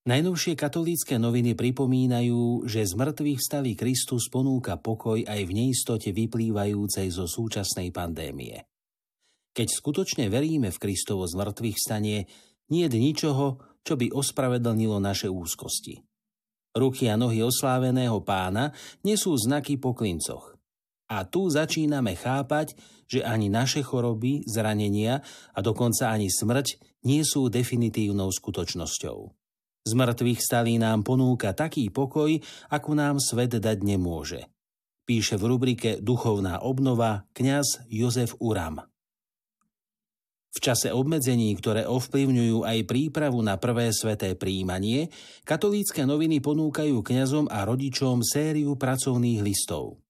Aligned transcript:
Najnovšie 0.00 0.56
katolícke 0.56 1.20
noviny 1.20 1.52
pripomínajú, 1.52 2.64
že 2.64 2.88
z 2.88 2.92
mŕtvych 2.96 3.36
stali 3.36 3.76
Kristus 3.76 4.32
ponúka 4.32 4.80
pokoj 4.80 5.20
aj 5.28 5.40
v 5.44 5.52
neistote 5.52 6.16
vyplývajúcej 6.16 7.12
zo 7.12 7.28
súčasnej 7.28 7.92
pandémie. 7.92 8.64
Keď 9.52 9.68
skutočne 9.68 10.32
veríme 10.32 10.72
v 10.72 10.80
Kristovo 10.80 11.28
z 11.28 11.36
mŕtvych 11.36 11.76
stanie, 11.76 12.24
nie 12.72 12.88
je 12.88 12.96
ničoho, 12.96 13.60
čo 13.84 14.00
by 14.00 14.08
ospravedlnilo 14.08 14.96
naše 15.04 15.28
úzkosti. 15.28 16.00
Ruky 16.72 17.12
a 17.12 17.20
nohy 17.20 17.44
osláveného 17.44 18.24
pána 18.24 18.72
nesú 19.04 19.36
znaky 19.36 19.76
po 19.76 19.92
klincoch. 19.92 20.56
A 21.12 21.28
tu 21.28 21.52
začíname 21.52 22.16
chápať, 22.16 22.72
že 23.04 23.20
ani 23.20 23.52
naše 23.52 23.84
choroby, 23.84 24.48
zranenia 24.48 25.20
a 25.52 25.58
dokonca 25.60 26.08
ani 26.08 26.32
smrť 26.32 26.80
nie 27.04 27.20
sú 27.20 27.52
definitívnou 27.52 28.32
skutočnosťou. 28.32 29.39
Z 29.84 29.96
mŕtvych 29.96 30.40
stalí 30.44 30.76
nám 30.76 31.00
ponúka 31.00 31.56
taký 31.56 31.88
pokoj, 31.88 32.36
ako 32.68 32.90
nám 32.92 33.16
svet 33.16 33.56
dať 33.56 33.78
nemôže. 33.80 34.44
Píše 35.08 35.40
v 35.40 35.44
rubrike 35.50 35.90
Duchovná 35.98 36.60
obnova 36.62 37.26
kňaz 37.32 37.88
Jozef 37.88 38.36
Uram. 38.38 38.84
V 40.50 40.58
čase 40.58 40.90
obmedzení, 40.90 41.54
ktoré 41.54 41.86
ovplyvňujú 41.86 42.66
aj 42.66 42.78
prípravu 42.82 43.38
na 43.38 43.54
prvé 43.54 43.94
sveté 43.94 44.34
príjmanie, 44.34 45.08
katolícke 45.46 46.02
noviny 46.02 46.42
ponúkajú 46.42 47.06
kňazom 47.06 47.46
a 47.46 47.62
rodičom 47.62 48.26
sériu 48.26 48.74
pracovných 48.74 49.40
listov. 49.46 50.02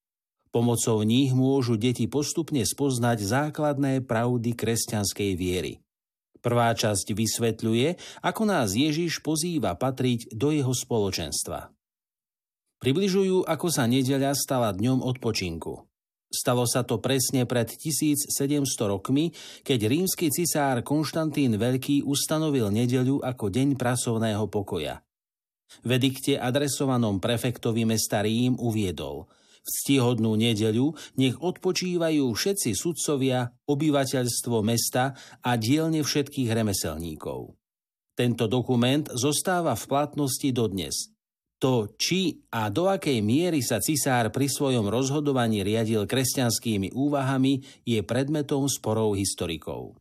Pomocou 0.51 0.99
nich 1.07 1.31
môžu 1.31 1.79
deti 1.79 2.11
postupne 2.11 2.59
spoznať 2.65 3.23
základné 3.23 4.03
pravdy 4.03 4.51
kresťanskej 4.51 5.31
viery. 5.37 5.79
Prvá 6.41 6.73
časť 6.73 7.13
vysvetľuje, 7.13 7.87
ako 8.25 8.41
nás 8.49 8.73
Ježiš 8.73 9.21
pozýva 9.21 9.77
patriť 9.77 10.33
do 10.33 10.49
jeho 10.49 10.73
spoločenstva. 10.73 11.69
Približujú, 12.81 13.45
ako 13.45 13.67
sa 13.69 13.85
nedeľa 13.85 14.33
stala 14.33 14.73
dňom 14.73 15.05
odpočinku. 15.05 15.85
Stalo 16.33 16.65
sa 16.65 16.81
to 16.81 16.97
presne 16.97 17.45
pred 17.45 17.69
1700 17.69 18.33
rokmi, 18.89 19.37
keď 19.61 19.79
rímsky 19.85 20.33
cisár 20.33 20.81
Konštantín 20.81 21.61
Veľký 21.61 22.01
ustanovil 22.01 22.73
nedeľu 22.73 23.21
ako 23.21 23.53
deň 23.53 23.77
pracovného 23.77 24.49
pokoja. 24.49 25.05
V 25.85 25.89
edikte 25.93 26.41
adresovanom 26.41 27.21
prefektovi 27.21 27.85
mesta 27.85 28.25
Rím 28.25 28.57
uviedol– 28.57 29.23
v 29.61 29.67
ctihodnú 29.69 30.33
nedeľu 30.33 30.97
nech 31.21 31.37
odpočívajú 31.37 32.25
všetci 32.33 32.73
sudcovia, 32.73 33.53
obyvateľstvo 33.69 34.57
mesta 34.65 35.13
a 35.45 35.53
dielne 35.57 36.01
všetkých 36.01 36.49
remeselníkov. 36.49 37.53
Tento 38.17 38.45
dokument 38.49 39.05
zostáva 39.13 39.77
v 39.77 39.83
platnosti 39.87 40.49
dodnes. 40.51 41.13
To, 41.61 41.93
či 41.93 42.41
a 42.49 42.73
do 42.73 42.89
akej 42.89 43.21
miery 43.21 43.61
sa 43.61 43.77
cisár 43.77 44.33
pri 44.33 44.49
svojom 44.49 44.89
rozhodovaní 44.89 45.61
riadil 45.61 46.09
kresťanskými 46.09 46.89
úvahami, 46.97 47.61
je 47.85 48.01
predmetom 48.01 48.65
sporov 48.65 49.13
historikov. 49.13 49.93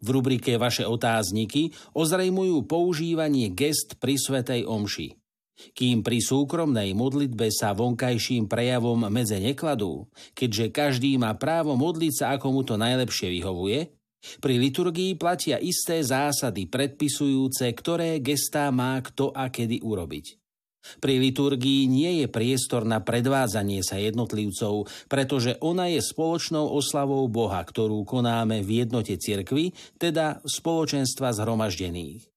V 0.00 0.08
rubrike 0.08 0.56
Vaše 0.56 0.88
otázniky 0.88 1.72
ozrejmujú 1.92 2.64
používanie 2.64 3.52
gest 3.52 4.00
pri 4.00 4.16
Svetej 4.16 4.64
Omši. 4.64 5.23
Kým 5.54 6.02
pri 6.02 6.18
súkromnej 6.18 6.92
modlitbe 6.98 7.46
sa 7.54 7.70
vonkajším 7.72 8.50
prejavom 8.50 9.06
medze 9.06 9.38
nekladú, 9.38 10.10
keďže 10.34 10.74
každý 10.74 11.14
má 11.14 11.34
právo 11.38 11.78
modliť 11.78 12.12
sa 12.12 12.26
ako 12.34 12.46
mu 12.50 12.62
to 12.66 12.74
najlepšie 12.74 13.30
vyhovuje, 13.30 13.94
pri 14.40 14.56
liturgii 14.56 15.20
platia 15.20 15.60
isté 15.60 16.00
zásady 16.00 16.64
predpisujúce, 16.66 17.68
ktoré 17.76 18.18
gestá 18.24 18.72
má 18.72 18.96
kto 19.04 19.30
a 19.30 19.52
kedy 19.52 19.84
urobiť. 19.84 20.40
Pri 21.00 21.16
liturgii 21.16 21.88
nie 21.88 22.20
je 22.20 22.26
priestor 22.28 22.84
na 22.84 23.00
predvádzanie 23.00 23.80
sa 23.80 23.96
jednotlivcov, 23.96 24.84
pretože 25.08 25.56
ona 25.64 25.88
je 25.88 26.04
spoločnou 26.04 26.76
oslavou 26.76 27.24
Boha, 27.28 27.64
ktorú 27.64 28.04
konáme 28.04 28.60
v 28.60 28.84
jednote 28.84 29.16
cirkvy, 29.16 29.72
teda 29.96 30.44
spoločenstva 30.44 31.32
zhromaždených. 31.32 32.33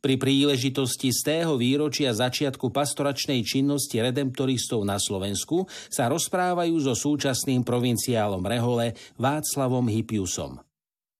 Pri 0.00 0.16
príležitosti 0.16 1.12
z 1.12 1.20
tého 1.20 1.60
výročia 1.60 2.16
začiatku 2.16 2.72
pastoračnej 2.72 3.44
činnosti 3.44 4.00
redemptoristov 4.00 4.80
na 4.80 4.96
Slovensku 4.96 5.68
sa 5.92 6.08
rozprávajú 6.08 6.72
so 6.80 6.96
súčasným 6.96 7.60
provinciálom 7.60 8.40
Rehole 8.40 8.96
Václavom 9.20 9.84
Hypiusom. 9.92 10.56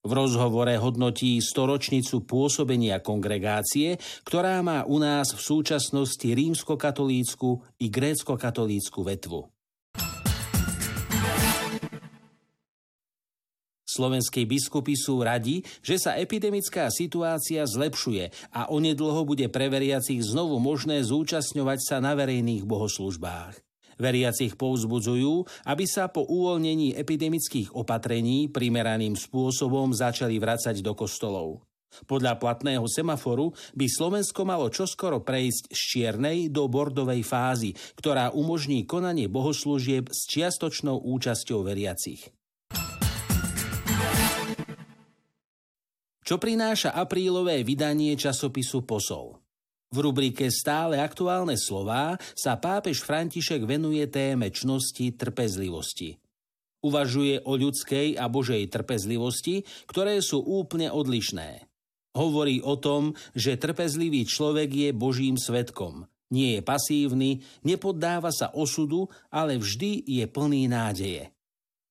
V 0.01 0.11
rozhovore 0.17 0.73
hodnotí 0.81 1.37
storočnicu 1.45 2.25
pôsobenia 2.25 3.05
kongregácie, 3.05 4.01
ktorá 4.25 4.65
má 4.65 4.89
u 4.89 4.97
nás 4.97 5.37
v 5.37 5.41
súčasnosti 5.45 6.25
rímskokatolícku 6.25 7.61
i 7.85 7.87
grécko-katolícku 7.93 9.05
vetvu. 9.05 9.45
Slovenskí 14.01 14.49
biskupy 14.49 14.97
sú 14.97 15.21
radi, 15.21 15.61
že 15.85 16.01
sa 16.01 16.17
epidemická 16.17 16.89
situácia 16.89 17.69
zlepšuje 17.69 18.33
a 18.57 18.73
onedlho 18.73 19.29
bude 19.29 19.45
pre 19.53 19.69
veriacich 19.69 20.25
znovu 20.25 20.57
možné 20.57 21.05
zúčastňovať 21.05 21.79
sa 21.85 21.97
na 22.01 22.17
verejných 22.17 22.65
bohoslužbách. 22.65 23.61
Veriacich 24.01 24.57
povzbudzujú, 24.57 25.45
aby 25.69 25.85
sa 25.85 26.09
po 26.09 26.25
uvoľnení 26.25 26.97
epidemických 26.97 27.77
opatrení 27.77 28.49
primeraným 28.49 29.21
spôsobom 29.21 29.93
začali 29.93 30.41
vracať 30.41 30.81
do 30.81 30.97
kostolov. 30.97 31.61
Podľa 32.09 32.41
platného 32.41 32.89
semaforu 32.89 33.53
by 33.77 33.85
Slovensko 33.85 34.49
malo 34.49 34.73
čoskoro 34.73 35.21
prejsť 35.21 35.77
z 35.77 35.81
čiernej 35.93 36.49
do 36.49 36.73
bordovej 36.73 37.21
fázy, 37.21 37.77
ktorá 38.01 38.33
umožní 38.33 38.89
konanie 38.89 39.29
bohoslúžieb 39.29 40.09
s 40.09 40.25
čiastočnou 40.25 41.05
účasťou 41.05 41.61
veriacich. 41.69 42.33
Čo 46.31 46.39
prináša 46.39 46.95
aprílové 46.95 47.67
vydanie 47.67 48.15
časopisu 48.15 48.87
Posol. 48.87 49.35
V 49.91 49.99
rubrike 49.99 50.47
Stále 50.47 51.03
aktuálne 51.03 51.59
slová 51.59 52.15
sa 52.39 52.55
pápež 52.55 53.03
František 53.03 53.67
venuje 53.67 54.07
téme 54.07 54.47
čnosti 54.55 55.11
trpezlivosti. 55.19 56.23
Uvažuje 56.87 57.43
o 57.43 57.59
ľudskej 57.59 58.15
a 58.15 58.31
božej 58.31 58.63
trpezlivosti, 58.71 59.67
ktoré 59.91 60.23
sú 60.23 60.39
úplne 60.39 60.95
odlišné. 60.95 61.67
Hovorí 62.15 62.63
o 62.63 62.79
tom, 62.79 63.11
že 63.35 63.59
trpezlivý 63.59 64.23
človek 64.23 64.71
je 64.71 64.89
božím 64.95 65.35
svetkom, 65.35 66.07
nie 66.31 66.55
je 66.55 66.63
pasívny, 66.63 67.43
nepoddáva 67.67 68.31
sa 68.31 68.55
osudu, 68.55 69.11
ale 69.35 69.59
vždy 69.59 70.07
je 70.07 70.31
plný 70.31 70.71
nádeje. 70.71 71.35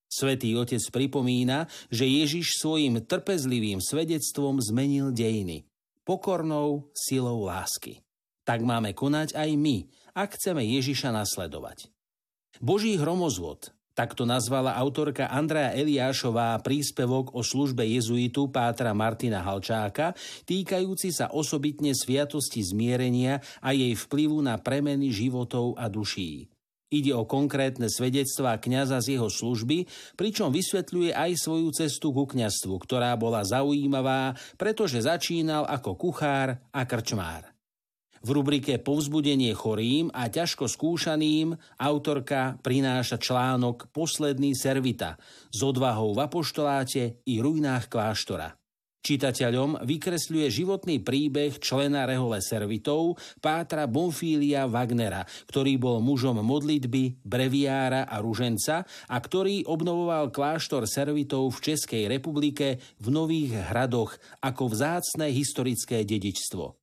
Svetý 0.09 0.57
Otec 0.57 0.81
pripomína, 0.89 1.69
že 1.93 2.09
Ježiš 2.09 2.57
svojim 2.57 2.97
trpezlivým 2.97 3.77
svedectvom 3.77 4.57
zmenil 4.57 5.13
dejiny, 5.13 5.69
pokornou 6.01 6.89
silou 6.97 7.45
lásky. 7.45 8.01
Tak 8.41 8.65
máme 8.65 8.97
konať 8.97 9.37
aj 9.37 9.49
my, 9.53 9.85
ak 10.17 10.33
chceme 10.33 10.65
Ježiša 10.65 11.13
nasledovať. 11.13 11.93
Boží 12.57 12.97
hromozvod, 12.97 13.69
takto 13.93 14.25
nazvala 14.25 14.73
autorka 14.73 15.29
Andrea 15.29 15.77
Eliášová 15.77 16.57
príspevok 16.65 17.37
o 17.37 17.45
službe 17.45 17.85
jezuitu 17.85 18.49
Pátra 18.49 18.97
Martina 18.97 19.45
Halčáka, 19.45 20.17
týkajúci 20.49 21.13
sa 21.13 21.29
osobitne 21.29 21.93
sviatosti 21.93 22.65
zmierenia 22.65 23.45
a 23.61 23.77
jej 23.77 23.93
vplyvu 23.93 24.41
na 24.41 24.57
premeny 24.57 25.13
životov 25.13 25.77
a 25.77 25.85
duší. 25.85 26.49
Ide 26.89 27.13
o 27.13 27.21
konkrétne 27.21 27.85
svedectvá 27.85 28.57
kňaza 28.57 28.97
z 29.05 29.17
jeho 29.17 29.29
služby, 29.29 29.85
pričom 30.17 30.49
vysvetľuje 30.49 31.13
aj 31.13 31.31
svoju 31.37 31.69
cestu 31.69 32.09
ku 32.09 32.25
kňastvu, 32.25 32.81
ktorá 32.81 33.13
bola 33.13 33.45
zaujímavá, 33.45 34.33
pretože 34.57 35.05
začínal 35.05 35.69
ako 35.69 35.93
kuchár 35.93 36.57
a 36.73 36.81
krčmár. 36.89 37.45
V 38.19 38.35
rubrike 38.35 38.81
Povzbudenie 38.81 39.55
chorým 39.55 40.11
a 40.11 40.27
ťažko 40.27 40.67
skúšaným 40.67 41.55
autorka 41.79 42.59
prináša 42.59 43.15
článok 43.15 43.87
Posledný 43.95 44.57
servita 44.57 45.15
s 45.53 45.59
odvahou 45.63 46.11
v 46.17 46.25
apoštoláte 46.25 47.23
i 47.23 47.39
ruinách 47.39 47.87
kláštora. 47.87 48.59
Čitateľom 48.99 49.87
vykresľuje 49.87 50.47
životný 50.51 50.99
príbeh 50.99 51.55
člena 51.63 52.03
rehole 52.03 52.43
servitov 52.43 53.15
Pátra 53.39 53.87
Bonfília 53.87 54.67
Wagnera, 54.67 55.23
ktorý 55.47 55.79
bol 55.79 56.03
mužom 56.03 56.43
modlitby, 56.43 57.23
breviára 57.23 58.03
a 58.11 58.19
ruženca 58.19 58.83
a 58.83 59.17
ktorý 59.17 59.63
obnovoval 59.71 60.35
kláštor 60.35 60.83
servitov 60.83 61.55
v 61.55 61.71
Českej 61.71 62.03
republike 62.11 62.83
v 62.99 63.07
Nových 63.07 63.71
hradoch 63.71 64.19
ako 64.43 64.67
vzácne 64.67 65.31
historické 65.31 66.03
dedičstvo. 66.03 66.75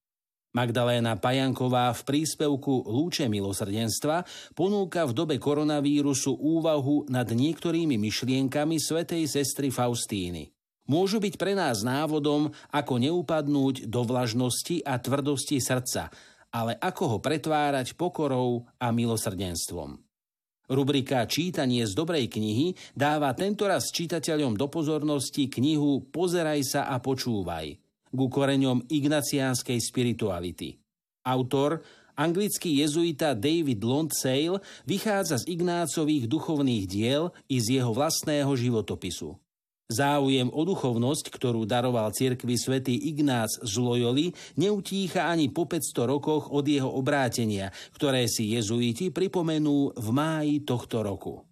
Magdaléna 0.56 1.20
Pajanková 1.20 1.92
v 1.92 2.00
príspevku 2.00 2.88
Lúče 2.88 3.28
milosrdenstva 3.28 4.24
ponúka 4.56 5.04
v 5.04 5.12
dobe 5.12 5.36
koronavírusu 5.36 6.32
úvahu 6.32 7.04
nad 7.12 7.28
niektorými 7.28 8.00
myšlienkami 8.00 8.80
svätej 8.80 9.28
sestry 9.28 9.68
Faustíny 9.68 10.55
môžu 10.86 11.22
byť 11.22 11.34
pre 11.36 11.52
nás 11.58 11.86
návodom, 11.86 12.50
ako 12.74 12.94
neupadnúť 13.02 13.90
do 13.90 14.00
vlažnosti 14.06 14.82
a 14.82 14.98
tvrdosti 14.98 15.62
srdca 15.62 16.10
ale 16.56 16.72
ako 16.80 17.04
ho 17.04 17.18
pretvárať 17.20 17.92
pokorou 18.00 18.64
a 18.80 18.88
milosrdenstvom. 18.88 20.00
Rubrika 20.66 21.22
Čítanie 21.28 21.86
z 21.86 21.94
dobrej 21.94 22.26
knihy 22.26 22.74
dáva 22.96 23.30
tentoraz 23.36 23.92
čitateľom 23.94 24.58
do 24.58 24.66
pozornosti 24.66 25.46
knihu 25.46 26.08
Pozeraj 26.10 26.60
sa 26.66 26.82
a 26.90 26.98
počúvaj 26.98 27.78
ku 28.16 28.32
koreňom 28.32 28.88
ignaciánskej 28.88 29.76
spirituality. 29.76 30.80
Autor, 31.28 31.84
anglický 32.16 32.80
jezuita 32.80 33.36
David 33.36 33.84
Londsale, 33.84 34.64
vychádza 34.88 35.44
z 35.44 35.52
Ignácových 35.52 36.24
duchovných 36.24 36.84
diel 36.88 37.28
i 37.52 37.60
z 37.60 37.76
jeho 37.76 37.92
vlastného 37.92 38.48
životopisu. 38.56 39.36
Záujem 39.86 40.50
o 40.50 40.66
duchovnosť, 40.66 41.30
ktorú 41.30 41.62
daroval 41.62 42.10
cirkvi 42.10 42.58
svätý 42.58 42.98
Ignác 43.06 43.62
z 43.62 43.78
Loyoli, 43.78 44.34
neutícha 44.58 45.30
ani 45.30 45.46
po 45.46 45.70
500 45.70 46.10
rokoch 46.10 46.50
od 46.50 46.66
jeho 46.66 46.90
obrátenia, 46.90 47.70
ktoré 47.94 48.26
si 48.26 48.50
jezuiti 48.50 49.14
pripomenú 49.14 49.94
v 49.94 50.08
máji 50.10 50.66
tohto 50.66 51.06
roku. 51.06 51.45